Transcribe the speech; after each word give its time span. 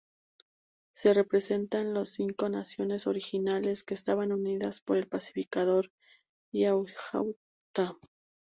Se 0.95 1.13
representa 1.13 1.83
las 1.83 2.09
cinco 2.09 2.49
naciones 2.49 3.05
originales 3.05 3.83
que 3.83 3.93
estaban 3.93 4.31
unidas 4.31 4.81
por 4.81 4.97
el 4.97 5.07
Pacificador 5.07 5.91
Hiawatha. 6.51 7.99